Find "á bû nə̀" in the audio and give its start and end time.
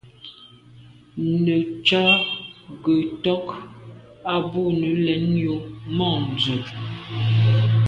4.33-4.93